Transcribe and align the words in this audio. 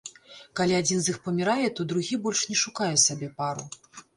Калі 0.59 0.73
адзін 0.77 0.99
з 1.07 1.11
іх 1.13 1.19
памірае, 1.27 1.67
то 1.81 1.87
другі 1.91 2.19
больш 2.25 2.43
не 2.53 2.59
шукае 2.63 2.91
сабе 3.07 3.33
пару. 3.43 3.71